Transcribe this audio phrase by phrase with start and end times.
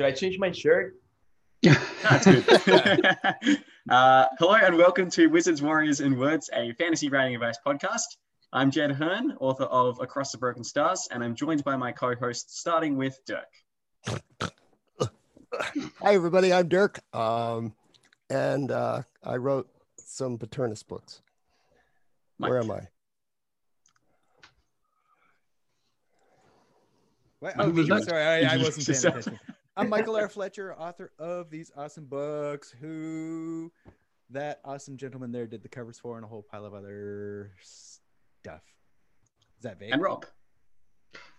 [0.00, 0.94] Should I change my shirt?
[1.62, 2.46] That's good.
[3.90, 8.16] uh, hello and welcome to Wizards, Warriors, and Words, a fantasy writing advice podcast.
[8.50, 12.58] I'm Jed Herne, author of Across the Broken Stars, and I'm joined by my co-hosts,
[12.58, 14.20] starting with Dyrk.
[15.52, 16.50] Hi, everybody.
[16.50, 17.74] I'm Dyrk, um,
[18.30, 21.20] and uh, I wrote some Paternus books.
[22.38, 22.48] Mike.
[22.48, 22.80] Where am I?
[27.40, 27.54] What?
[27.58, 29.38] Mike, Oh, who's sorry, I, I wasn't paying attention.
[29.80, 30.28] I'm Michael R.
[30.28, 32.74] Fletcher, author of these awesome books.
[32.82, 33.72] Who
[34.28, 38.60] that awesome gentleman there did the covers for, and a whole pile of other stuff.
[39.56, 39.92] Is that vague?
[39.92, 40.26] And Rob.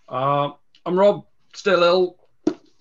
[0.10, 0.50] Uh,
[0.88, 2.18] I'm Rob, still ill.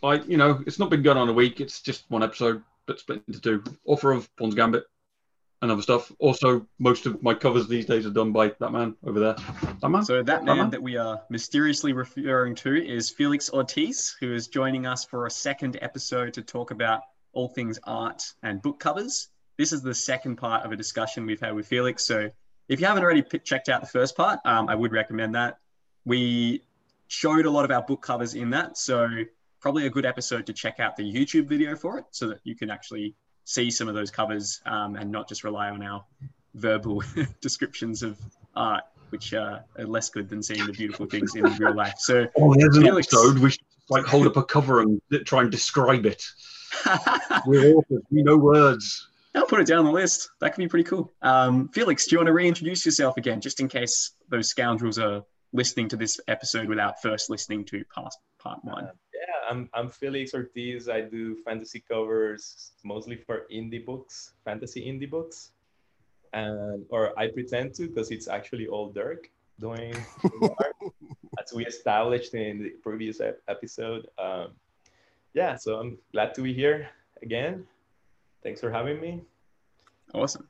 [0.02, 1.60] I, you know, it's not been going on a week.
[1.60, 3.62] It's just one episode, but split into two.
[3.84, 4.84] Author of Pawn's Gambit
[5.62, 6.10] and other stuff.
[6.18, 9.36] Also, most of my covers these days are done by that man over there.
[9.80, 10.04] That man.
[10.04, 10.70] So that man man.
[10.70, 15.30] that we are mysteriously referring to is Felix Ortiz, who is joining us for a
[15.30, 19.28] second episode to talk about all things art and book covers.
[19.58, 22.06] This is the second part of a discussion we've had with Felix.
[22.06, 22.30] So
[22.68, 25.58] if you haven't already p- checked out the first part, um, I would recommend that.
[26.06, 26.62] We
[27.08, 28.78] showed a lot of our book covers in that.
[28.78, 29.08] So
[29.60, 32.56] probably a good episode to check out the YouTube video for it so that you
[32.56, 33.14] can actually
[33.50, 36.04] see some of those covers um, and not just rely on our
[36.54, 37.02] verbal
[37.40, 38.16] descriptions of
[38.54, 41.96] art, which uh, are less good than seeing the beautiful things in real life.
[41.98, 43.38] So oh, there's an episode.
[43.38, 46.24] We should like hold up a cover and try and describe it.
[47.46, 48.02] We're authors.
[48.10, 49.08] We know words.
[49.34, 50.30] I'll put it down the list.
[50.40, 51.12] That could be pretty cool.
[51.22, 55.24] Um, Felix, do you want to reintroduce yourself again, just in case those scoundrels are
[55.52, 58.90] listening to this episode without first listening to past part one?
[59.30, 60.88] Yeah, I'm, I'm Felix Ortiz.
[60.88, 65.52] I do fantasy covers mostly for indie books, fantasy indie books.
[66.32, 69.26] And or I pretend to because it's actually all Dyrk
[69.60, 69.94] doing
[71.38, 74.08] as we established in the previous ep- episode.
[74.18, 74.48] Um,
[75.32, 76.88] yeah, so I'm glad to be here
[77.22, 77.64] again.
[78.42, 79.20] Thanks for having me.
[80.12, 80.48] Awesome.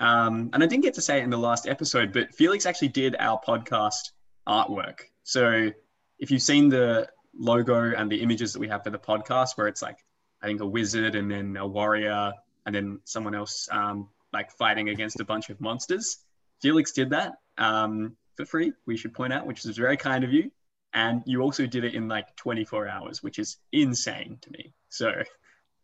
[0.00, 2.88] Um, and I didn't get to say it in the last episode, but Felix actually
[2.88, 4.12] did our podcast
[4.48, 5.00] artwork.
[5.22, 5.70] So
[6.18, 9.68] if you've seen the logo and the images that we have for the podcast, where
[9.68, 9.98] it's like,
[10.42, 12.32] I think a wizard and then a warrior
[12.66, 16.18] and then someone else um, like fighting against a bunch of monsters,
[16.60, 20.32] Felix did that um, for free, we should point out, which is very kind of
[20.32, 20.50] you.
[20.94, 24.72] And you also did it in like 24 hours, which is insane to me.
[24.90, 25.10] So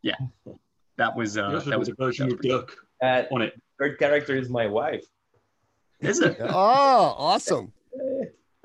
[0.02, 0.16] yeah,
[0.96, 3.54] that was, uh, that was, a version that was of pretty- Dyrk Uh, on it.
[3.78, 5.04] third character is my wife.
[6.00, 6.36] Is it?
[6.40, 7.72] Oh, awesome.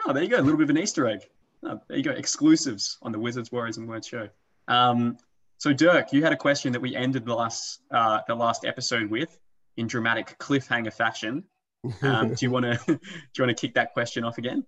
[0.06, 0.38] Oh, there you go.
[0.38, 1.22] A little bit of an Easter egg.
[1.66, 2.12] Oh, there you go.
[2.12, 4.30] Exclusives on the Wizards, Warriors, and Words show.
[4.68, 5.18] Um,
[5.58, 9.10] so, Dyrk, you had a question that we ended the last uh, the last episode
[9.10, 9.38] with
[9.78, 11.44] in dramatic cliffhanger fashion.
[12.02, 12.94] Um, do you want to do
[13.38, 14.66] you want to kick that question off again?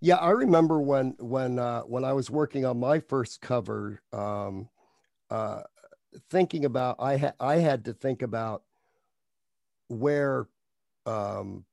[0.00, 4.68] Yeah, I remember when when uh, when I was working on my first cover, um,
[5.28, 5.62] uh,
[6.30, 8.62] thinking about I had I had to think about
[9.88, 10.46] where
[11.04, 11.64] um,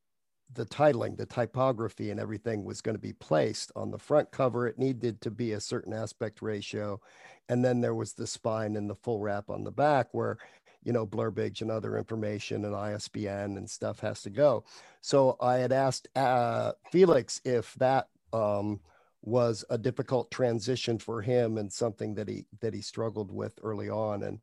[0.53, 4.67] the titling, the typography, and everything was going to be placed on the front cover.
[4.67, 7.01] It needed to be a certain aspect ratio,
[7.49, 10.37] and then there was the spine and the full wrap on the back where
[10.83, 14.63] you know blurbage and other information and ISBN and stuff has to go.
[15.01, 18.79] So I had asked uh, Felix if that um,
[19.21, 23.89] was a difficult transition for him and something that he that he struggled with early
[23.89, 24.39] on, and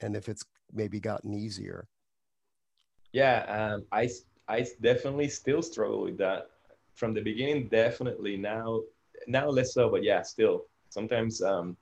[0.00, 1.88] and if it's maybe gotten easier.
[3.12, 4.08] Yeah, um, I
[4.50, 6.50] I definitely still struggle with that
[6.96, 7.68] from the beginning.
[7.68, 8.82] Definitely now
[9.26, 11.76] now less so, but yeah, still sometimes um,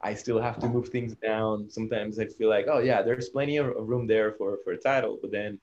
[0.00, 1.68] I still have to move things down.
[1.68, 5.18] Sometimes I feel like, oh yeah, there's plenty of room there for for a title,
[5.20, 5.58] but then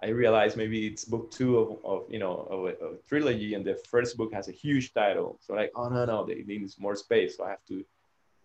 [0.00, 3.54] I realize maybe it's book two of, of you know of a, of a, trilogy,
[3.54, 5.38] and the first book has a huge title.
[5.40, 7.84] So like, oh no no, they need more space, so I have to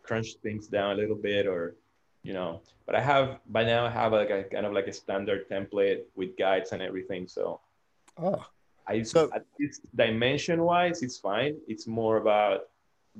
[0.02, 1.76] crunch things down a little bit, or
[2.24, 2.62] you know.
[2.86, 6.02] But I have by now I have like a kind of like a standard template
[6.16, 7.28] with guides and everything.
[7.28, 7.62] So
[8.18, 8.46] oh,
[8.88, 11.58] I so at least dimension wise, it's fine.
[11.68, 12.70] It's more about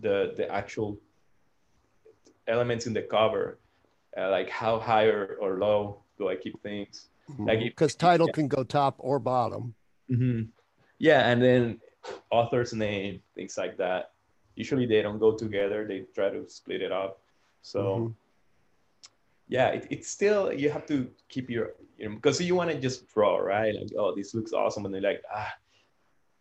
[0.02, 0.98] the the actual
[2.48, 3.60] elements in the cover,
[4.18, 7.10] uh, like how high or, or low do I keep things?
[7.30, 7.48] Mm-hmm.
[7.48, 8.34] Like because title yeah.
[8.34, 9.76] can go top or bottom.
[10.10, 10.50] Mm-hmm.
[10.98, 11.80] Yeah, and then
[12.32, 14.12] author's name, things like that.
[14.56, 15.86] Usually they don't go together.
[15.88, 17.22] They try to split it up.
[17.62, 18.08] So mm-hmm.
[19.50, 22.80] Yeah, it, it's still you have to keep your you know because you want to
[22.80, 23.74] just draw right.
[23.74, 25.52] Like oh this looks awesome, and they're like ah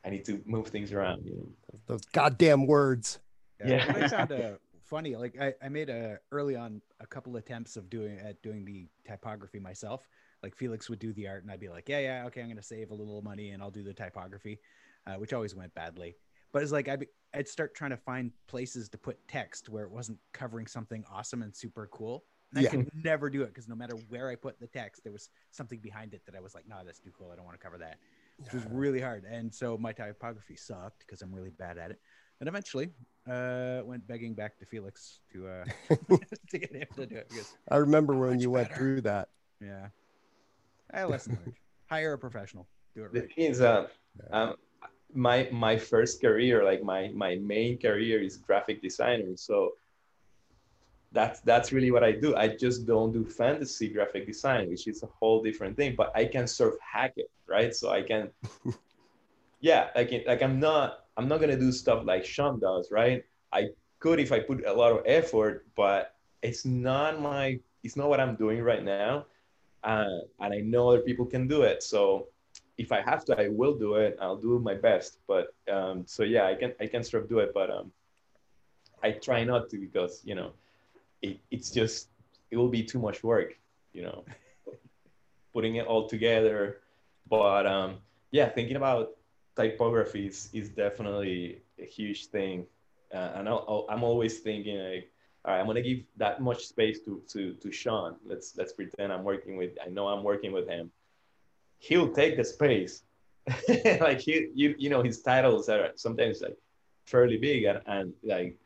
[0.05, 1.25] I need to move things around.
[1.25, 3.19] You know those goddamn words.
[3.64, 4.05] Yeah, yeah.
[4.05, 5.16] I found a funny.
[5.16, 8.87] Like I, I made a early on a couple attempts of doing at doing the
[9.06, 10.06] typography myself.
[10.43, 12.62] Like Felix would do the art, and I'd be like, yeah, yeah, okay, I'm gonna
[12.62, 14.61] save a little money and I'll do the typography,
[15.06, 16.14] uh, which always went badly.
[16.52, 19.84] But it's like I'd, be, I'd start trying to find places to put text where
[19.84, 22.25] it wasn't covering something awesome and super cool.
[22.54, 22.68] And yeah.
[22.68, 25.28] I could never do it because no matter where I put the text, there was
[25.50, 27.30] something behind it that I was like, no, nah, that's too cool.
[27.30, 27.98] I don't want to cover that.
[28.38, 29.24] It was really hard.
[29.24, 32.00] And so my typography sucked because I'm really bad at it.
[32.40, 32.90] And eventually,
[33.28, 35.64] uh, went begging back to Felix to uh,
[36.50, 37.28] to get him to do it.
[37.28, 39.28] Because I remember when you went through that.
[39.60, 39.88] Yeah,
[40.94, 41.56] I lesson learned.
[41.90, 42.68] Hire a professional.
[42.94, 43.12] Do it right.
[43.14, 43.88] The thing is, uh,
[44.30, 44.54] um,
[45.12, 49.36] my my first career, like my my main career, is graphic designer.
[49.36, 49.72] So
[51.12, 52.37] that's that's really what I do.
[52.37, 55.94] I just don't do fantasy graphic design, which is a whole different thing.
[55.96, 57.75] But I can sort of hack it, right?
[57.75, 58.31] So I can,
[59.60, 63.25] yeah, like like I'm not I'm not gonna do stuff like Shawn does, right?
[63.52, 63.69] I
[64.00, 68.20] could if I put a lot of effort, but it's not my it's not what
[68.20, 69.25] I'm doing right now,
[69.84, 71.82] uh, and I know other people can do it.
[71.82, 72.28] So
[72.76, 74.16] if I have to, I will do it.
[74.20, 75.19] I'll do my best.
[75.26, 77.90] But um, so yeah, I can I can sort of do it, but um,
[79.02, 80.52] I try not to because you know
[81.22, 82.08] it, it's just
[82.50, 83.58] it will be too much work,
[83.92, 84.24] you know,
[85.52, 86.78] putting it all together.
[87.28, 87.96] But um,
[88.30, 89.16] yeah, thinking about
[89.56, 92.66] typography is, is definitely a huge thing.
[93.12, 93.52] Uh, and i
[93.90, 95.10] am always thinking like,
[95.44, 98.16] all right, I'm gonna give that much space to to to Shawn.
[98.26, 99.72] Let's let's pretend I'm working with.
[99.84, 100.90] I know I'm working with him.
[101.78, 103.02] He'll take the space.
[104.00, 106.58] like he, you you know, his titles are sometimes like
[107.06, 108.58] fairly big and, and like.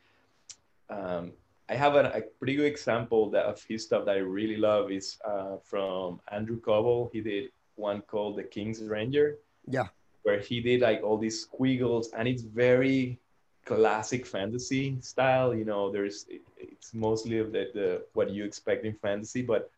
[0.90, 1.32] Um,
[1.72, 4.90] I have a, a, pretty good example that of his stuff that I really love
[4.90, 7.10] is uh, from Andrew Cobble.
[7.12, 9.38] He did one called The King's Ranger.
[9.66, 9.88] Yeah
[10.22, 13.18] where he did like all these squiggles and it's very
[13.64, 18.84] classic fantasy style you know there's it, it's mostly of the, the what you expect
[18.84, 19.70] in fantasy but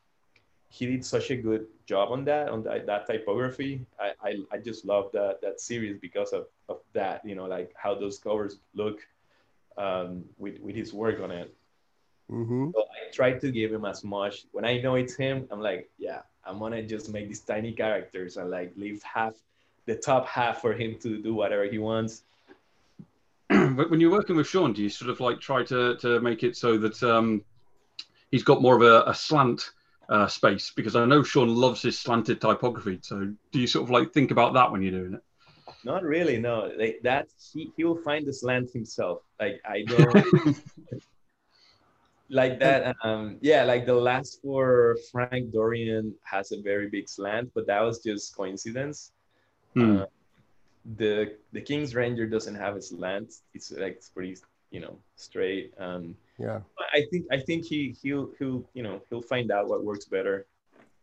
[0.69, 4.58] he did such a good job on that on that, that typography I, I, I
[4.58, 8.58] just love that that series because of, of that you know like how those covers
[8.74, 9.06] look
[9.77, 11.55] um, with with his work on it
[12.31, 12.70] mm-hmm.
[12.74, 15.90] so i try to give him as much when i know it's him i'm like
[15.98, 19.34] yeah i'm gonna just make these tiny characters and like leave half
[19.86, 22.22] the top half for him to do whatever he wants.
[23.48, 26.56] when you're working with Shawn, do you sort of like try to to make it
[26.56, 27.44] so that um,
[28.31, 29.70] he's got more of a, a slant
[30.08, 30.72] uh, space?
[30.74, 32.98] Because I know Shawn loves his slanted typography.
[33.02, 35.22] So do you sort of like think about that when you're doing it?
[35.84, 36.72] Not really, no.
[36.76, 39.20] Like that, he he will find the slant himself.
[39.38, 40.62] Like I don't.
[42.31, 47.50] Like that um yeah like the last for frank dorian has a very big slant
[47.54, 49.12] but that was just coincidence
[49.74, 49.98] Hmm.
[49.98, 50.06] Uh,
[50.96, 53.34] the the King's Ranger doesn't have a slant.
[53.54, 54.36] It's like it's pretty,
[54.70, 55.72] you know, straight.
[55.78, 56.60] Um, yeah.
[56.93, 60.46] I think I think he he'll he'll you know he'll find out what works better.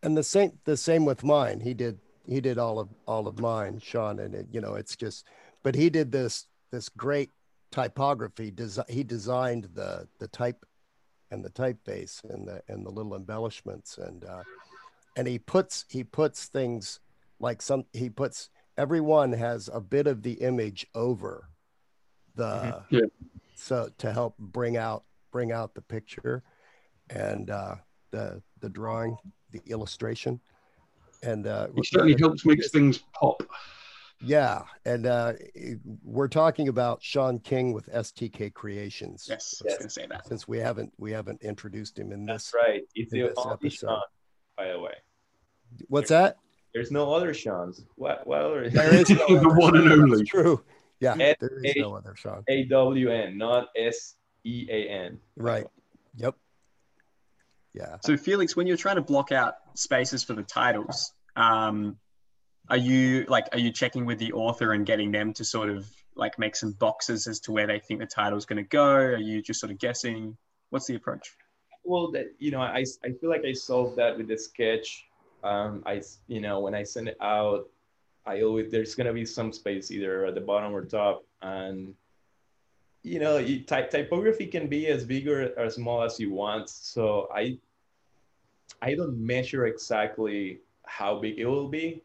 [0.03, 1.59] And the same the same with mine.
[1.59, 4.95] He did he did all of all of mine, Shawn, and it, you know it's
[4.95, 5.25] just,
[5.63, 7.31] but he did this this great
[7.71, 8.51] typography.
[8.51, 10.63] Desi- he designed the the type
[11.31, 14.43] and the typeface and the and the little embellishments and uh,
[15.15, 16.99] and he puts he puts things
[17.39, 21.49] like some he puts everyone has a bit of the image over
[22.35, 22.95] the Mm-hmm.
[22.95, 23.01] Yeah.
[23.55, 26.43] so to help bring out bring out the picture
[27.09, 27.75] and uh
[28.11, 29.17] the the drawing
[29.51, 30.39] the illustration
[31.23, 33.43] and uh It certainly helps make things pop.
[34.23, 35.33] Yeah and uh
[36.03, 40.27] we're talking about shawn king with STK Kreations Yes, I was going to say that.
[40.27, 42.81] since we haven't we haven't introduced him in That's this right.
[42.95, 43.69] It's the this only.
[43.69, 44.01] Shawn,
[44.57, 44.93] by the way.
[45.87, 46.37] what's that
[46.73, 47.83] There's no other Shawn's.
[47.95, 48.25] What?
[48.27, 48.69] What other?
[48.69, 50.17] there is no The one and only.
[50.19, 50.63] that's true
[50.99, 55.19] yeah S- there is no other shawn A W N, not S E A N.
[55.35, 55.65] right
[56.15, 56.35] yep
[57.73, 61.97] yeah So Felix, when you're trying to block out spaces for the titles, um,
[62.69, 65.89] are you like are you checking with the author and getting them to sort of
[66.15, 68.85] like make some boxes as to where they think the title's going to go?
[68.85, 70.37] Are you just sort of guessing?
[70.69, 71.35] What's the approach?
[71.83, 75.05] Well, that you know, I I feel like I solved that with the sketch.
[75.43, 77.67] Um, I you know when I send it out,
[78.25, 81.95] I always there's gonna be some space either at the bottom or top, and
[83.03, 86.69] you know, you, ty- typography can be as big or as small as you want.
[86.69, 87.57] So I
[88.81, 92.03] I don't measure exactly how big it will be,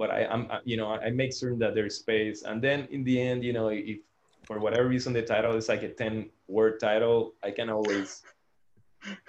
[0.00, 3.04] but I, I'm I- you know I make certain that there's space, and then in
[3.04, 4.00] the end, you know, if
[4.48, 8.24] for whatever reason the title is like a 10 word title, I can always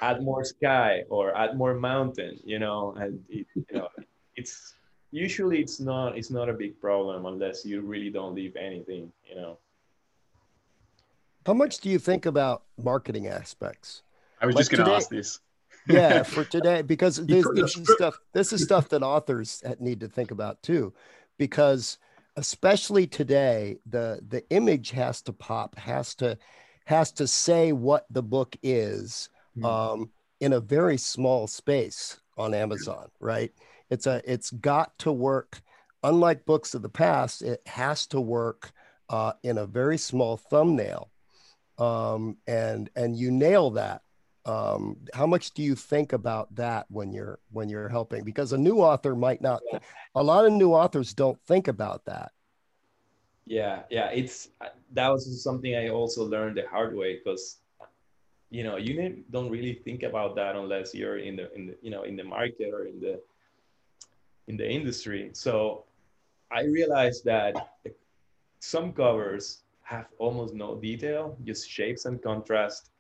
[0.02, 3.90] add more sky or add more mountain, you know, and it, you know,
[4.38, 4.76] it's
[5.12, 9.36] usually it's not it's not a big problem unless you really don't leave anything, you
[9.36, 9.58] know.
[11.46, 14.04] how much do you think about marketing aspects
[14.40, 15.40] I was Like just going to ask this.
[15.94, 20.08] Yeah for today because this, this is stuff this is stuff that authors need to
[20.08, 20.94] think about too
[21.38, 21.98] because
[22.38, 26.38] especially today the the image has to pop has to
[26.86, 29.66] has to say what the book is Hmm.
[29.66, 33.52] um, in a very small space on amazon right?
[33.90, 35.62] It's a it's got to work.
[36.04, 38.72] Unlike books of the past it has to work
[39.10, 41.12] uh, in a very small thumbnail
[41.78, 44.02] um, and and you nail that
[44.46, 48.58] um, how much do you think about that when you're when you're helping because a
[48.58, 49.62] new author might not
[50.16, 52.32] a lot of new authors don't think about that
[53.46, 54.50] Yeah, yeah, it's
[54.94, 57.58] that was something I also learned the hard way because
[58.50, 61.90] you know you don't really think about that unless you're in the in the you
[61.90, 63.20] know in the market or in the
[64.48, 65.32] in the industry.
[65.34, 65.86] So
[66.52, 67.56] I realized that
[68.60, 72.91] some covers have almost no detail, just shapes and contrast.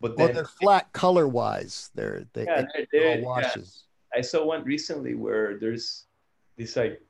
[0.00, 3.24] But well they're flat color wise they're they Yeah, they're- they're- yeah.
[3.24, 6.06] washes I saw one recently where there's
[6.56, 7.00] this like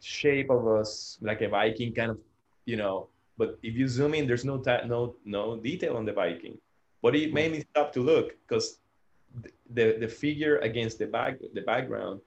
[0.00, 2.18] shape of us like a Viking kind of,
[2.66, 3.08] you know.
[3.36, 6.58] But if you zoom in, there's no ta- no no detail on the Viking.
[7.02, 7.58] But it made hmm.
[7.58, 8.78] me stop to look because
[9.74, 12.20] the the figure against the back the background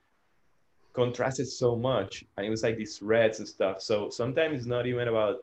[0.94, 3.82] contrasted so much, and it was like these reds and stuff.
[3.82, 5.38] So sometimes it's not even about,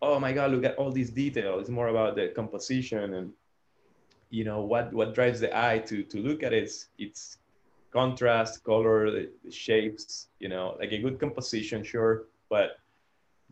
[0.00, 1.62] oh my god, look at all these details.
[1.62, 3.32] It's more about the composition and
[4.36, 6.64] you know what what drives the eye to to look at it.
[6.64, 7.38] It's, it's
[7.90, 10.28] contrast, color, the, the shapes.
[10.40, 12.14] You know, like a good composition, sure,
[12.50, 12.68] but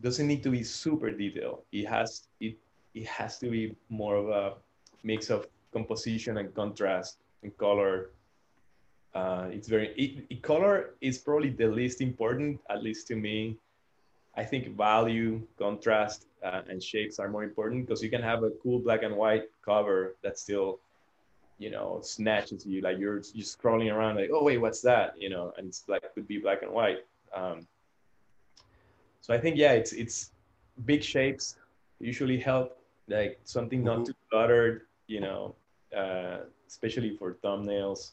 [0.05, 1.61] doesn't need to be super detailed.
[1.71, 2.53] It has it
[2.93, 4.45] it has to be more of a
[5.03, 8.11] mix of composition and contrast and color.
[9.19, 13.57] Uh, it's very it, it- color is probably the least important, at least to me.
[14.37, 18.51] I think value, contrast, uh, and shapes are more important because you can have a
[18.61, 20.79] cool black and white cover that still,
[21.57, 22.81] you know, snatches you.
[22.81, 25.15] Like you're you're scrolling around, like, oh wait, what's that?
[25.17, 26.99] You know, and it's like could be black and white.
[27.35, 27.67] Um,
[29.21, 30.31] so I think yeah, it's it's
[30.85, 31.55] big shapes
[31.99, 34.83] usually help, like something not too cluttered.
[35.07, 35.55] You know,
[35.95, 36.37] uh,
[36.67, 38.11] especially for thumbnails.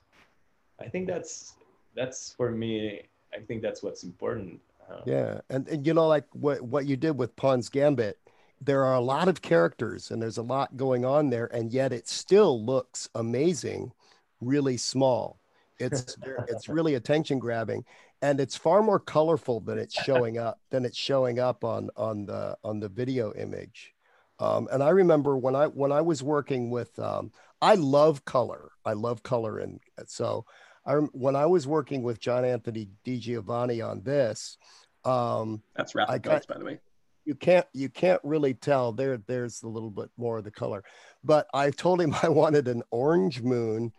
[0.81, 1.55] I think that's
[1.95, 3.03] that's for me.
[3.35, 4.61] I think that's what's important.
[4.91, 8.19] Uh, Yeah, and, and you know, like what what you did with Pawn's Gambit,
[8.65, 11.93] there are a lot of characters and there's a lot going on there, and yet
[11.93, 13.93] it still looks amazing,
[14.41, 15.41] really small.
[15.79, 16.17] It's
[16.49, 17.85] it's really attention grabbing,
[18.21, 22.27] and it's far more colorful than it's showing up than it's showing up on on
[22.27, 23.95] the on the video image.
[24.39, 28.71] Um, and I remember when I when I was working with, um, I love color.
[28.85, 30.47] I love color, and so
[30.87, 34.57] I when I was working with John Anthony DiGiovanni on this,
[35.05, 36.79] um, That's Wrath of Gods, by the way.
[37.25, 38.93] You can't you can't really tell.
[38.93, 40.85] There there's a little bit more of the color,
[41.25, 43.93] but I told him I wanted an orange moon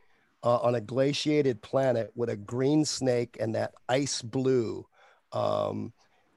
[0.43, 4.85] uh, on a glaciated planet with a green snake and that ice blue.
[5.31, 5.93] Um,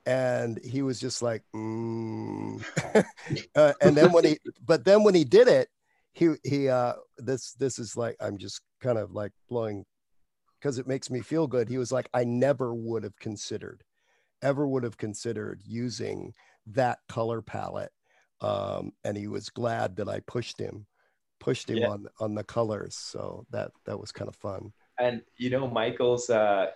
[0.07, 2.65] and he was just like, mm.
[3.57, 5.69] uh, and then when he, but then when he did it,
[6.13, 9.85] he he uh, this this is like I'm just kind of like blowing
[10.59, 11.69] because it makes me feel good.
[11.69, 13.83] He was like, I never would have considered,
[14.43, 16.33] ever would have considered using
[16.67, 17.93] that color palette.
[18.41, 20.87] Um, and he was glad that I pushed him,
[21.41, 21.89] pushed him Yeah.
[21.89, 22.95] on on the colors.
[22.95, 24.73] So that that was kind of fun.
[24.99, 26.73] and you know Michael's uh,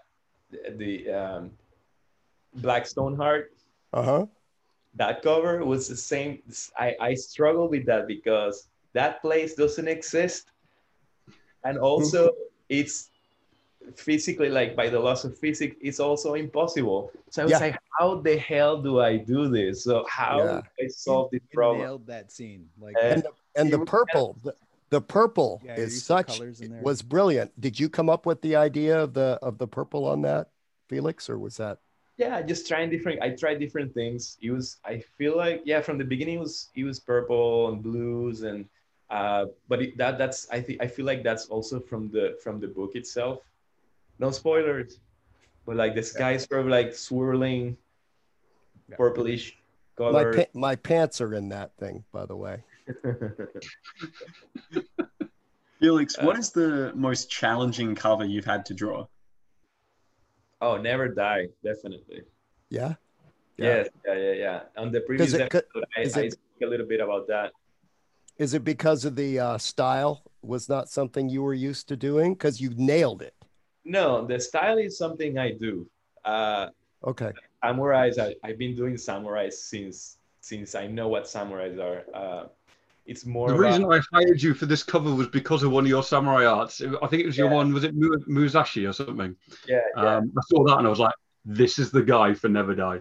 [0.76, 1.50] the um,
[2.54, 3.52] Black Stone Heart
[3.92, 4.26] Uh huh.
[4.94, 6.42] that cover was the same.
[6.78, 10.50] I I struggle with that because that place doesn't exist,
[11.64, 12.30] and also
[12.68, 13.11] it's
[13.97, 17.59] physically like by the laws of physics it's also impossible so i was Yeah.
[17.59, 20.61] like how the hell do i do this so how Yeah.
[20.61, 22.68] do i solve this You problem nailed that scene.
[22.78, 24.54] Like And- And the, and the purple, the,
[24.90, 26.82] the purple Yeah, is such colors in there.
[26.82, 27.50] was brilliant.
[27.61, 30.50] Did you come up with the idea of the of the purple on that,
[30.88, 31.78] Felix, or was that?
[32.16, 35.97] yeah just trying different i tried different things it was i feel like yeah from
[35.97, 38.68] the beginning it was it was purple and blues and
[39.09, 42.61] uh but it, that that's i think i feel like that's also from the from
[42.61, 43.40] the book itself
[44.20, 45.00] no spoilers
[45.66, 47.76] but like the sky is sort of like swirling
[48.88, 48.96] Yeah.
[48.96, 49.44] purplish
[49.98, 52.56] My color pa- my pants are in that thing, by the way.
[55.80, 59.06] Felix, what Uh, is the most challenging cover you've had to draw?
[60.62, 62.20] oh never die definitely
[62.68, 62.94] Yeah.
[63.56, 66.86] yes yeah yeah yeah on the previous it episode I, is I spoke a little
[66.86, 67.52] bit about that
[68.38, 72.28] Is it because of the uh, style was not something you were used to doing?
[72.34, 73.34] Because you nailed it.
[73.84, 75.87] No the style is something i do
[76.25, 76.68] uh
[77.02, 77.32] Okay.
[77.64, 82.44] samurais I, i've been doing samurais since since i know what samurais are uh
[83.06, 85.84] it's more The about- reason I hired you for this cover was because of one
[85.84, 86.80] of your samurai arts.
[87.02, 87.72] I think it was your one.
[87.72, 89.34] Was it Mu- Musashi or something?
[89.66, 92.49] yeah yeah Um, I saw that and I was like, "This is the guy for
[92.49, 93.00] Never Die."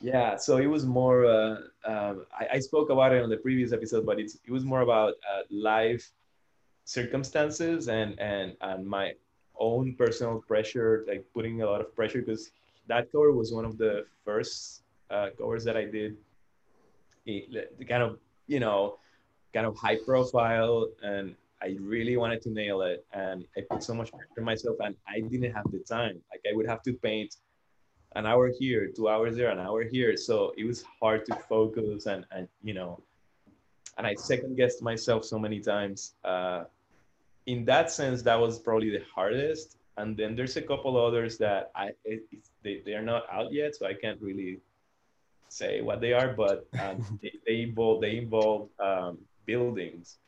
[0.00, 1.56] yeah so it was more uh
[1.92, 4.80] um, I, I spoke about it on the previous episode but it's it was more
[4.80, 6.10] about uh, life
[6.84, 9.12] circumstances and and and my
[9.60, 12.50] own personal pressure like putting a lot of pressure because
[12.88, 16.16] that cover was one of the first uh, covers that i did.
[17.26, 18.96] It, kind of you know
[19.54, 23.94] kind of high profile and i really wanted to nail it and i put so
[23.94, 26.20] much pressure on myself and i didn't have the time.
[26.30, 27.36] Like i would have to paint
[28.16, 30.16] an hour here two hours there an hour here.
[30.16, 33.00] So it was hard to focus and and you know
[33.98, 36.64] and i second guessed myself so many times uh
[37.46, 39.76] in that sense that was probably the hardest.
[39.96, 42.22] And then there's a couple others that I it,
[42.62, 44.60] they they are not out yet so i can't really
[45.48, 50.18] say what they are but um, they, they involve they involve um, buildings.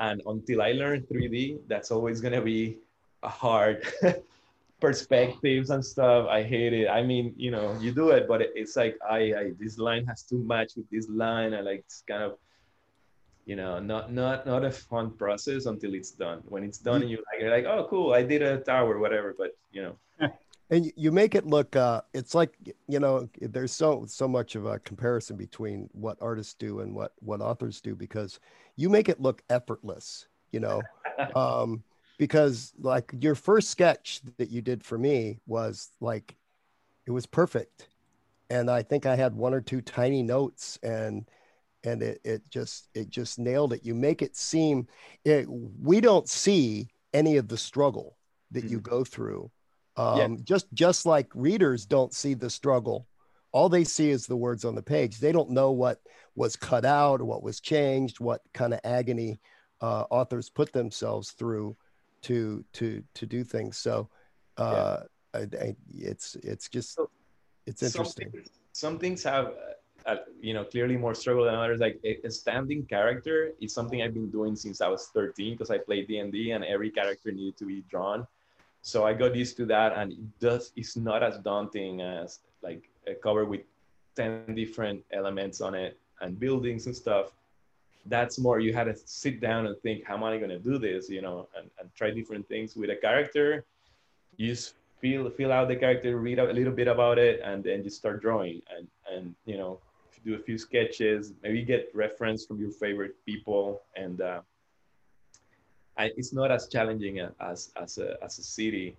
[0.00, 2.76] And until i learn 3d that's always going to be
[3.22, 3.86] a hard
[4.80, 6.26] perspectives and stuff.
[6.26, 6.88] I hate it.
[6.88, 10.04] I mean you know you do it but it, it's like I, I this line
[10.06, 12.38] has to match with this line and like it's kind of
[13.46, 16.40] you know not not not a fun process until it's done.
[16.48, 19.34] When it's done and you like you're like oh cool i did a tower whatever
[19.36, 19.96] but you know.
[20.72, 22.54] And you- you make it look uh it's like
[22.86, 27.12] you know there's so so much of a comparison between what artists do and what
[27.18, 28.38] what authors do because
[28.76, 30.88] you make it look effortless you know?
[31.34, 31.82] Um
[32.18, 36.36] because like your first sketch that you did for me was like
[37.06, 37.88] it was perfect.
[38.50, 41.24] And i think i had one or two tiny notes and
[41.84, 43.84] and it, it just it just nailed it.
[43.84, 44.86] You make it seem
[45.24, 48.16] it, we don't see any of the struggle
[48.52, 49.50] that you go through.
[49.96, 50.42] Um, Yeah.
[50.44, 53.06] just just like readers don't see the struggle
[53.52, 55.18] all they see is the words on the page.
[55.18, 55.98] They don't know what
[56.36, 59.40] was cut out or what was changed what kind of agony
[59.80, 61.76] uh, authors put themselves through
[62.22, 63.76] to to to do things.
[63.78, 64.08] So
[64.56, 64.98] uh
[65.34, 66.98] I, I, it's it's just
[67.66, 68.30] it's some interesting.
[68.30, 69.54] things, some things have
[70.40, 71.80] you know clearly more struggle than others.
[71.80, 75.78] Like a, standing character is something i've been doing since i was 13 because i
[75.78, 78.26] played d&d and every character needed to be drawn.
[78.82, 82.88] So i got used to that and it does it's not as daunting as like
[83.06, 83.62] a cover with
[84.16, 87.32] 10 different elements on it and buildings and stuff.
[88.06, 90.78] That's more you had to sit down and think how am i going to do
[90.78, 91.10] this?
[91.10, 93.64] You know and, and try different things with a character.
[94.36, 97.82] You just feel feel out the character read a little bit about it and then
[97.82, 98.62] just start drawing.
[98.74, 99.80] And and you know
[100.24, 104.40] do a few sketches maybe get reference from your favorite people and uh,
[105.96, 108.96] I, it's not as challenging as as a, as a city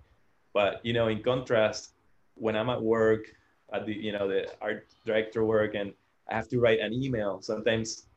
[0.53, 1.93] but you know in contrast
[2.35, 3.33] when i'm at work
[3.73, 5.93] at the you know the art director work and
[6.29, 8.07] i have to write an email sometimes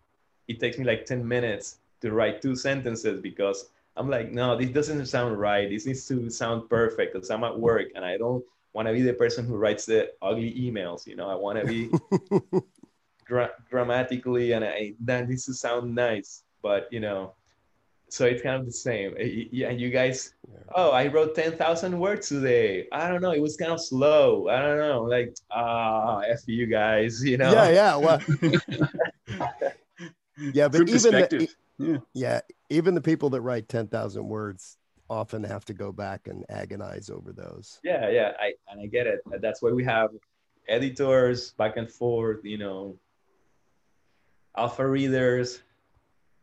[0.49, 4.71] it takes me like 10 minutes to write two sentences because I'm like, no, this
[4.71, 5.69] doesn't sound right.
[5.71, 9.03] This needs to sound perfect because I'm at work and I don't want to be
[9.03, 11.07] the person who writes the ugly emails.
[11.07, 11.91] You know, I want to be
[13.25, 16.43] gra- grammatically and I, that needs to sound nice.
[16.63, 17.35] But, you know,
[18.09, 19.15] so it's kind of the same.
[19.19, 20.35] Yeah, and you guys,
[20.75, 22.87] oh, I wrote ten thousand words today.
[22.93, 23.33] I don't know.
[23.33, 24.49] It was kind of slow.
[24.49, 25.03] I don't know.
[25.03, 27.25] Like, ah, f you guys.
[27.25, 27.53] You know.
[27.53, 27.97] Yeah, yeah.
[27.97, 28.21] Well,
[30.55, 31.99] yeah, but Good even the, yeah.
[32.13, 34.79] yeah, even the people that write ten thousand words
[35.11, 37.79] often have to go back and agonize over those.
[37.85, 40.09] yeah yeah i and i get it that's why we have
[40.67, 42.97] editors back and forth you know
[44.57, 45.61] alpha readers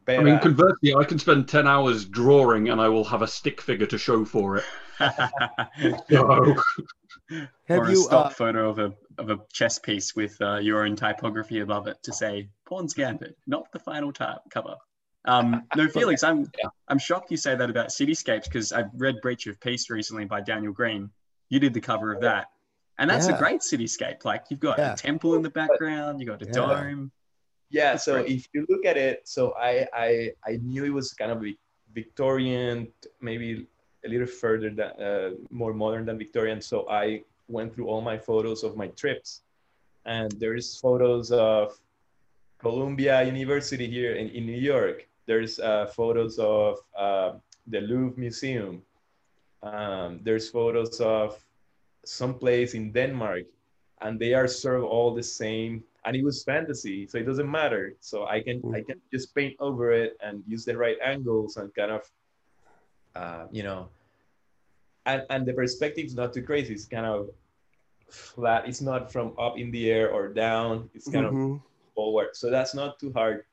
[0.07, 3.61] I mean, conversely, I can spend 10 hours drawing and I will have a stick
[3.61, 4.63] figure to show for it.
[6.09, 6.55] So,
[7.67, 10.83] Have or a stock Uh, photo of a of a chess piece with uh, your
[10.85, 14.75] own typography above it to say Pawn's Gambit, not the final type cover.
[15.25, 16.51] Um, no, Felix, I'm
[16.89, 20.41] I'm shocked you say that about cityscapes because I've read Breach of Peace recently by
[20.41, 21.09] Daniel Greene.
[21.49, 22.47] You did the cover of that,
[22.97, 24.25] and that's a great cityscape.
[24.25, 24.93] Like you've got Yeah.
[24.93, 26.51] a temple in the background, you've got a Yeah.
[26.51, 27.11] dome.
[27.71, 31.31] Yeah so if you look at it so i i i knew it was kind
[31.31, 31.57] of Vic-
[31.93, 32.87] victorian
[33.21, 33.67] maybe
[34.05, 36.61] a little further than uh, more modern than victorian.
[36.61, 39.41] So i went through all my photos of my trips.
[40.05, 41.77] And there's photos of
[42.59, 45.07] columbia university here in, in new york.
[45.27, 47.33] There's uh, photos of uh,
[47.67, 48.81] the louvre museum.
[49.63, 51.37] Um, there's photos of
[52.05, 53.43] some place in denmark.
[54.01, 57.49] And they are sort of all the same and it was fantasy so it doesn't
[57.49, 57.95] matter.
[57.99, 61.73] So i can i can just paint over it and use the right angles and
[61.75, 62.03] kind of
[63.15, 63.89] uh, you know
[65.05, 66.73] and and the perspective is not too crazy.
[66.73, 67.29] It's kind of
[68.09, 68.67] flat.
[68.67, 70.89] It's not from up in the air or down.
[70.93, 71.61] It's kind of mhm.
[71.95, 72.35] forward.
[72.35, 73.45] So that's not too hard.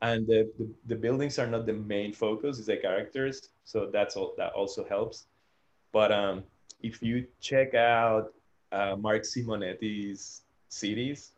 [0.00, 3.50] And the, the the buildings are not the main focus it's the characters.
[3.64, 5.26] So that's all that also helps.
[5.92, 6.44] But um
[6.80, 8.32] if you check out
[8.70, 11.32] uh, marc simonetti's cities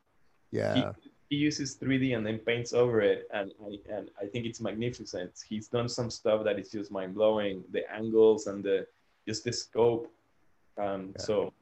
[0.50, 0.92] Yeah,
[1.30, 5.32] he uses 3D and then paints over it, and I, and I think it's magnificent.
[5.48, 7.62] He's done some stuff that is just mind blowing.
[7.70, 8.86] The angles and the
[9.26, 10.10] just the scope.
[10.76, 11.52] Um, So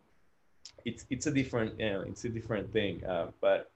[0.84, 3.04] it's it's a different you know it's a different thing.
[3.04, 3.70] Uh, but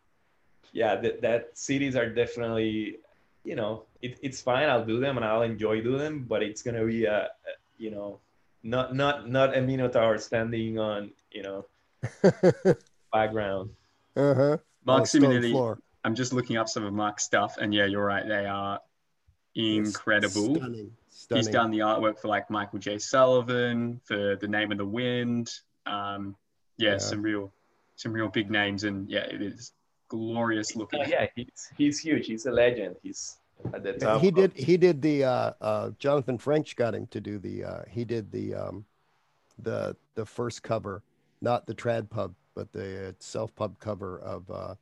[0.72, 2.98] yeah, that that cities are definitely
[3.44, 4.68] you know it, it's fine.
[4.68, 7.90] I'll do them and I'll enjoy doing them, but it's gonna be a, a you
[7.90, 8.18] know
[8.62, 11.66] not not not a minotaur standing on you know
[13.12, 13.70] background.
[14.16, 14.56] uh huh.
[14.84, 15.78] Marc stone Simonetti, floor.
[16.04, 18.26] I'm just looking up some of Marc's stuff, and yeah, you're right.
[18.26, 18.80] They are
[19.54, 20.56] incredible.
[20.56, 20.92] Stunning.
[21.28, 22.98] He's done the artwork for like Michael J.
[22.98, 25.50] Sullivan for The Name of the Wind.
[25.86, 26.36] Um,
[26.76, 26.98] yeah, Yeah.
[26.98, 27.52] some real,
[27.96, 29.72] some real big names, and yeah, it is
[30.08, 31.00] glorious looking.
[31.00, 32.26] Oh, yeah, he's he's huge.
[32.26, 32.96] He's a legend.
[33.02, 33.38] He's
[33.72, 34.20] at the Yeah, top.
[34.20, 34.52] he did.
[34.54, 35.24] He did the.
[35.24, 37.64] Uh, uh, Jonathan French got him to do the.
[37.64, 38.54] Uh, he did the.
[38.54, 38.84] Um,
[39.62, 41.02] the the first cover,
[41.40, 44.74] not the trad pub, but the self pub cover of uh,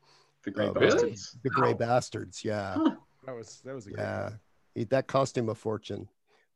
[0.45, 1.37] The Great uh, Bastards.
[1.43, 2.45] the Gray Bastards.
[2.45, 2.91] Yeah, Huh.
[3.27, 4.31] That was that was a yeah.
[4.75, 6.09] He, that cost him a fortune,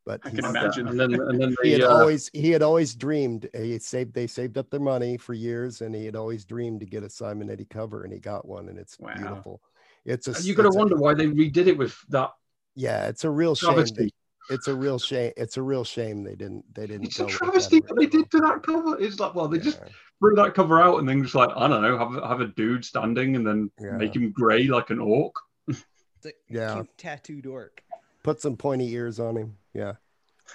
[0.06, 0.88] but I he, can imagine.
[0.88, 3.48] and then, and then he had uh, always he had always dreamed.
[3.54, 4.14] He saved.
[4.14, 7.08] They saved up their money for years, and he had always dreamed to get a
[7.08, 9.12] Simonetti cover, and he got one, and it's Wow.
[9.16, 9.62] beautiful.
[10.04, 10.42] It's a.
[10.42, 12.30] you got to it's a- wonder why they redid it with that
[12.76, 13.84] Yeah, it's a real shame.
[13.94, 14.10] They,
[14.50, 15.32] it's a real shame.
[15.36, 16.64] It's a real shame they didn't.
[16.74, 17.04] They didn't.
[17.06, 18.98] It's a go with travesty what they did to that cover.
[19.00, 19.88] It's like, well, they just Yeah.
[20.20, 22.46] threw that cover out and then just like, I don't know, have, a- have a
[22.48, 23.92] dude standing and then Yeah.
[23.96, 25.34] make him grey like an orc.
[25.68, 25.84] It's
[26.48, 26.74] Yeah.
[26.74, 27.82] cute tattooed orc.
[28.22, 29.56] Put some pointy ears on him.
[29.72, 29.94] Yeah.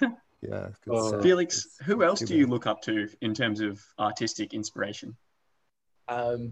[0.42, 0.68] Yeah.
[0.68, 1.10] it's Oh.
[1.10, 1.22] sad.
[1.22, 5.14] Felix, It's who else do you look up to in terms of artistic inspiration?
[6.08, 6.50] Um,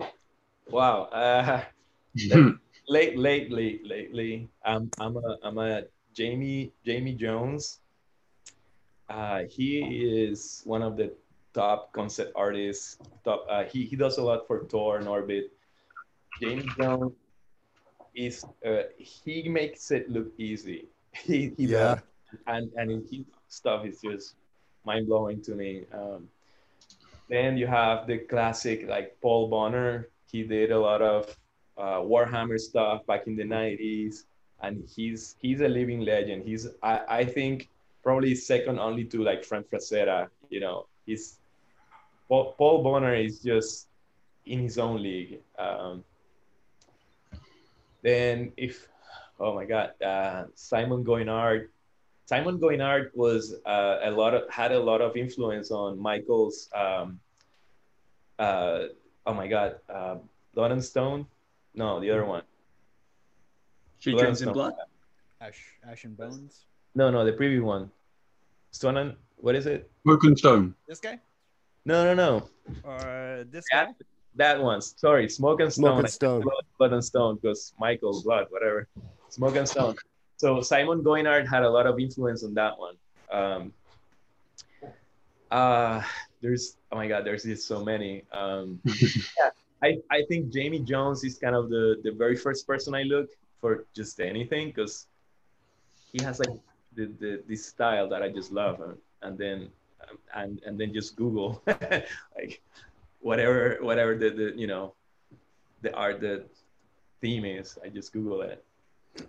[0.69, 1.05] wow.
[1.05, 1.63] Uh,
[2.89, 5.85] late, lately, lately, I'm I'm a I'm a
[6.19, 7.81] Jamie Jamie Jones.
[9.09, 9.79] Uh, he
[10.19, 11.13] is one of the
[11.55, 12.99] top concept artists.
[13.25, 13.47] Top.
[13.49, 15.53] Uh, he he does a lot for Tor and Orbit.
[16.41, 17.13] Jamie Jones
[18.15, 20.89] is uh, he makes it look easy.
[21.27, 21.95] He he Yeah.
[21.95, 22.03] does,
[22.47, 24.35] and and his stuff is just
[24.85, 25.87] mind blowing to me.
[25.95, 26.29] Um,
[27.29, 30.09] then you have the classic like Paul Bonner.
[30.31, 31.37] He did a lot of
[31.79, 34.25] uh, Warhammer stuff back in the 90s,
[34.61, 36.45] and he's he's a living legend.
[36.45, 37.69] He's I, I think
[38.03, 40.29] probably second only to like Frank Frazetta.
[40.51, 41.39] You know, he's
[42.29, 43.89] Paul, Paul Bonner is just
[44.47, 45.41] in his own league.
[45.59, 46.05] Um,
[48.03, 48.89] then if
[49.41, 51.69] oh my God, uh, Simon Goinard.
[52.27, 56.69] Simon Goinard was uh, a lot of had a lot of influence on Michael's.
[56.75, 57.21] Um,
[58.39, 58.89] uh,
[59.27, 60.17] oh my God, uh,
[60.55, 61.27] Blood and Stone.
[61.75, 62.43] No, the other one.
[63.99, 64.75] She Blood Dreams in and Blood?
[65.41, 66.67] Ash, Ash and Bones.
[66.95, 67.91] No, no, the previous one.
[68.71, 69.91] Stone and what is it?
[70.03, 70.75] Smoke and Stone.
[70.87, 71.19] This guy
[71.85, 72.49] No, no, no.
[72.85, 73.95] or this That, guy?
[74.37, 74.81] that one.
[74.81, 75.85] Sorry, Smoke and Stone.
[75.85, 76.41] Smoke and Stone.
[76.43, 78.89] Blood, Blood and Stone because Michael Blood, whatever.
[79.31, 79.97] Smoke and Stone.
[80.37, 82.97] so Simon Goinard had a lot of influence on that one.
[83.31, 83.73] Um,
[85.51, 86.03] uh,
[86.41, 88.25] there's oh my god, there's just so many.
[88.33, 89.51] Um, yeah,
[89.83, 93.29] I, I think Jamie Jones is kind of the the very first person I look
[93.61, 95.07] for just anything because
[96.13, 96.51] he has like
[96.95, 99.69] the, the this style that I just love and, and then
[100.09, 102.61] um, and and then just Google like
[103.21, 104.95] whatever whatever the, the you know
[105.83, 106.45] the art the
[107.21, 108.65] theme is I just Google it.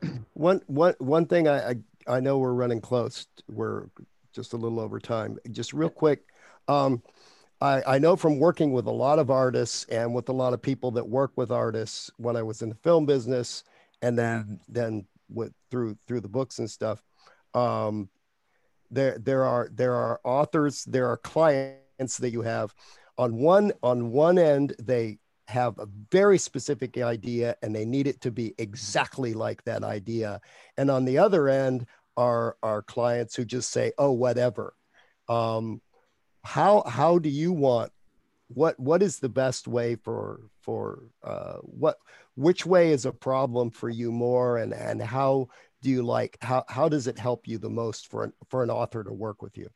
[0.34, 1.76] One one one thing I, I
[2.08, 3.28] I know we're running close.
[3.50, 3.88] We're
[4.32, 5.38] just a little over time.
[5.52, 6.24] Just real quick.
[6.68, 7.04] Um,
[7.62, 10.62] I, I know from working with a lot of artists and with a lot of
[10.62, 13.64] people that work with artists when I was in the film business
[14.02, 17.04] and then then with through through the books and stuff.
[17.54, 18.10] Um,
[18.92, 22.74] there there are there are authors, there are clients that you have
[23.18, 28.22] on one on one end they have a very specific idea and they need it
[28.22, 30.40] to be exactly like that idea.
[30.78, 34.76] And on the other end are our clients who just say, oh, whatever.
[35.28, 35.82] Um,
[36.44, 37.92] how how do you want
[38.50, 41.98] what what is the best way for for uh, what
[42.36, 45.48] which way is a problem for you more and and how
[45.82, 48.70] do you like how how does it help you the most for an, for an
[48.70, 49.70] author to work with you?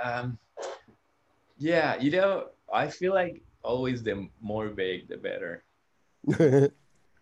[0.00, 0.38] Um
[1.60, 5.64] yeah you know i feel like always the more vague the better.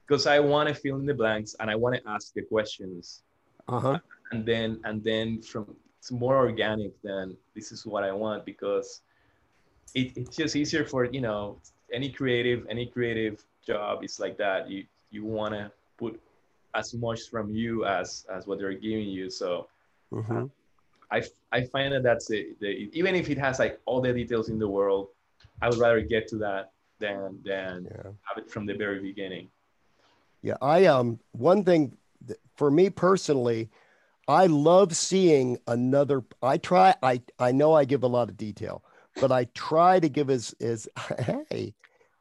[0.06, 3.22] Because i want to fill in the blanks and i want to ask the questions.
[3.66, 3.98] Uh-huh.
[4.30, 5.74] And then and then from
[6.06, 9.00] it's more organic than this is what I want because
[9.94, 11.58] it, it's just easier for you know
[11.92, 16.20] any creative any creative job is like that you you want to put
[16.74, 19.68] as much from you as as what they're giving you so
[20.12, 20.46] mm-hmm.
[21.10, 21.22] I,
[21.52, 24.58] I find that that's the, the even if it has like all the details in
[24.58, 25.08] the world
[25.62, 28.10] I would rather get to that than than yeah.
[28.22, 29.48] have it from the very beginning
[30.42, 31.96] yeah I um one thing
[32.56, 33.70] for me personally
[34.28, 36.24] I love seeing another.
[36.42, 36.94] I try.
[37.02, 38.82] I I know I give a lot of detail,
[39.20, 41.74] but I try to give as as hey,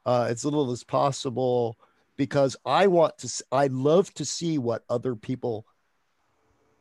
[0.06, 1.78] uh, as little as possible
[2.18, 3.44] because I want to.
[3.52, 5.66] I love to see what other people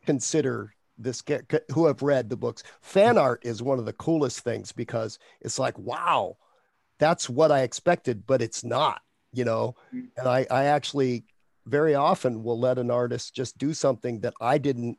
[0.07, 1.23] consider this
[1.73, 2.63] who have read the books.
[2.81, 6.37] Fan art is one of the coolest things because it's like wow,
[6.99, 9.01] that's what I expected, but it's not.
[9.33, 11.25] You know, and I I actually
[11.67, 14.99] very often will let an artist just do something that I didn't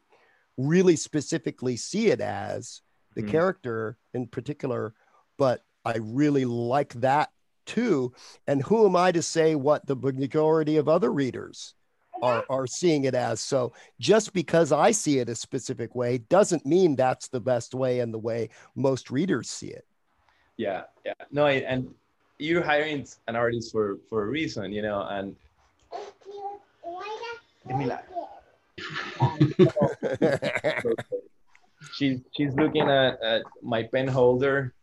[0.58, 2.82] really specifically see it as
[3.16, 4.94] the mm character in particular,
[5.38, 7.30] but I really like that
[7.66, 8.14] too.
[8.48, 11.74] And who am I to say what the majority of other readers
[12.22, 13.42] are, are seeing it as?
[13.42, 18.00] So just because I see it a specific way doesn't mean that's the best way
[18.00, 19.86] and the way most readers see it.
[20.58, 21.14] Yeah, yeah.
[21.32, 21.94] No, and
[22.38, 25.36] you're hiring an artist for for a reason, you know, and
[31.94, 34.74] she's she's looking at, at my pen holder.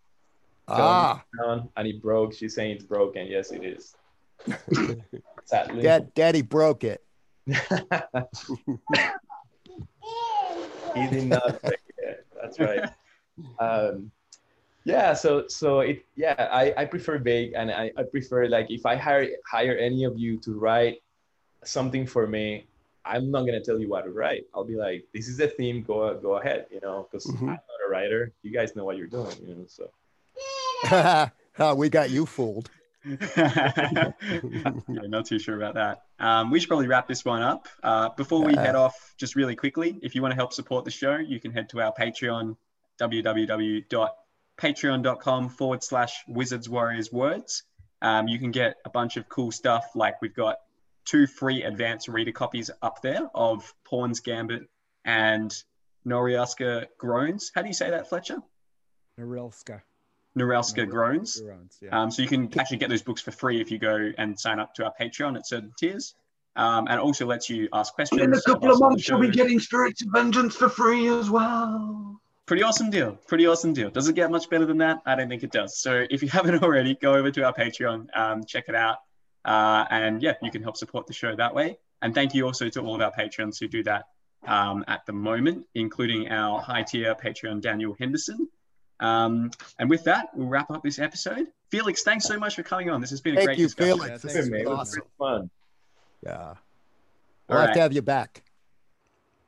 [0.68, 1.22] Ah.
[1.38, 2.34] Down, and he broke.
[2.34, 3.26] She's saying it's broken.
[3.26, 3.94] Yes, it is.
[5.44, 5.82] Sadly.
[5.82, 7.04] Dad, Daddy broke it.
[7.46, 7.52] he
[11.08, 12.26] did not break it.
[12.40, 12.88] That's right.
[13.58, 14.10] Um,
[14.84, 15.14] yeah.
[15.14, 16.48] So so it yeah.
[16.52, 20.18] I I prefer vague, and I I prefer like if I hire hire any of
[20.18, 21.02] you to write
[21.64, 22.66] something for me
[23.04, 24.46] I'm not gonna tell you what to write.
[24.54, 25.82] I'll be like, this is the theme.
[25.82, 27.48] Go go ahead, you know, because mm-hmm.
[27.48, 28.32] I'm not a writer.
[28.42, 29.64] You guys know what you're doing, you know.
[29.66, 29.90] So
[30.90, 32.68] oh, we got you fooled.
[33.36, 34.12] yeah,
[34.86, 36.02] not too sure about that.
[36.18, 37.66] Um, we should probably wrap this one up.
[37.82, 40.90] Uh, before we head off, just really quickly, if you want to help support the
[40.90, 42.56] show, you can head to our Patreon,
[43.00, 47.64] www.patreon.com forward slash Wizards Warriors Words.
[48.02, 50.58] Um, you can get a bunch of cool stuff like we've got
[51.04, 54.68] two free advanced reader copies up there of Pawn's Gambit
[55.04, 55.52] and
[56.06, 57.50] Norylska Groans.
[57.54, 58.38] How do you say that, Fletcher?
[59.18, 59.82] Norylska.
[60.38, 61.40] Norylska Groans.
[61.40, 62.00] Groans yeah.
[62.00, 64.58] um, so you can actually get those books for free if you go and sign
[64.58, 66.14] up to our Patreon at certain tiers.
[66.54, 68.20] Um, and also lets you ask questions.
[68.20, 72.20] in a couple of months, you'll be getting Spirits of Vengeance for free as well.
[72.44, 73.12] Pretty awesome deal.
[73.26, 73.88] Pretty awesome deal.
[73.88, 75.00] Does it get much better than that?
[75.06, 75.78] I don't think it does.
[75.78, 78.98] So if you haven't already, go over to our Patreon, um, check it out.
[79.46, 81.78] Uh, and yeah, you can help support the show that way.
[82.02, 84.04] And thank you also to all of our patrons who do that
[84.46, 88.48] um, at the moment, including our high tier Patreon, Daniel Henderson.
[89.02, 91.48] Um, and with that, we'll wrap up this episode.
[91.70, 93.00] Felix, thanks so much for coming on.
[93.00, 93.98] This has been a Thank great you, discussion.
[93.98, 94.22] Felix.
[94.22, 95.02] this has been awesome.
[95.18, 95.50] fun.
[96.24, 96.54] Yeah.
[97.48, 98.44] We'll have to have you back.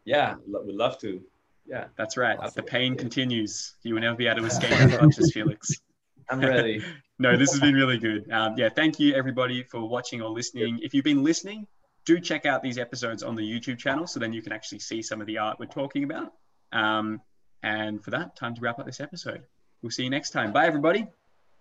[0.05, 1.23] Yeah, we'd love to.
[1.67, 1.87] Yeah.
[1.97, 2.37] That's right.
[2.37, 2.53] Awesome.
[2.57, 3.75] The pain continues.
[3.83, 5.81] You will never be able to escape as much as Felix.
[6.29, 6.85] I'm ready.
[7.19, 8.31] no, this has been really good.
[8.31, 10.81] Um, yeah, thank you everybody for watching or listening.
[10.83, 11.67] If you've been listening,
[12.05, 15.01] do check out these episodes on the YouTube channel so then you can actually see
[15.01, 16.33] some of the art we're talking about.
[16.73, 17.21] Um,
[17.65, 19.43] and for that, time to wrap up this episode.
[19.83, 20.53] We'll see you next time.
[20.53, 21.07] Bye, everybody.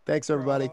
[0.05, 0.69] Thanks, everybody.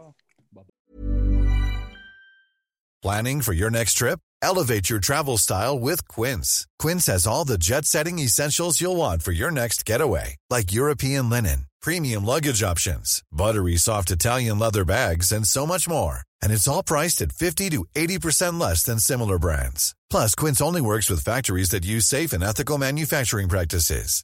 [3.01, 4.19] Planning for your next trip?
[4.43, 6.67] Elevate your travel style with Quince.
[6.77, 11.29] Quince has all the jet setting essentials you'll want for your next getaway, like European
[11.29, 16.21] linen, premium luggage options, buttery soft Italian leather bags, and so much more.
[16.41, 19.95] And it's all priced at 50 to 80% less than similar brands.
[20.09, 24.23] Plus, Quince only works with factories that use safe and ethical manufacturing practices.